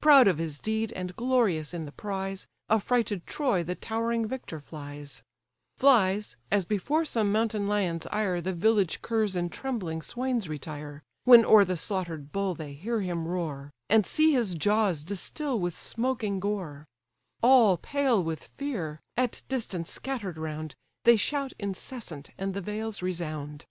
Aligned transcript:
Proud 0.00 0.26
of 0.26 0.38
his 0.38 0.58
deed, 0.58 0.90
and 0.94 1.14
glorious 1.16 1.74
in 1.74 1.84
the 1.84 1.92
prize, 1.92 2.46
Affrighted 2.70 3.26
Troy 3.26 3.62
the 3.62 3.74
towering 3.74 4.26
victor 4.26 4.58
flies: 4.58 5.22
Flies, 5.76 6.34
as 6.50 6.64
before 6.64 7.04
some 7.04 7.30
mountain 7.30 7.68
lion's 7.68 8.06
ire 8.06 8.40
The 8.40 8.54
village 8.54 9.02
curs 9.02 9.36
and 9.36 9.52
trembling 9.52 10.00
swains 10.00 10.48
retire, 10.48 11.02
When 11.24 11.44
o'er 11.44 11.62
the 11.62 11.76
slaughter'd 11.76 12.32
bull 12.32 12.54
they 12.54 12.72
hear 12.72 13.02
him 13.02 13.28
roar, 13.28 13.70
And 13.90 14.06
see 14.06 14.32
his 14.32 14.54
jaws 14.54 15.04
distil 15.04 15.60
with 15.60 15.76
smoking 15.76 16.40
gore: 16.40 16.86
All 17.42 17.76
pale 17.76 18.24
with 18.24 18.42
fear, 18.44 19.02
at 19.18 19.42
distance 19.50 19.90
scatter'd 19.90 20.38
round, 20.38 20.74
They 21.04 21.16
shout 21.16 21.52
incessant, 21.58 22.30
and 22.38 22.54
the 22.54 22.62
vales 22.62 23.02
resound. 23.02 23.66